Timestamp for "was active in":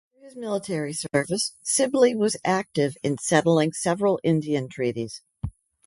2.15-3.19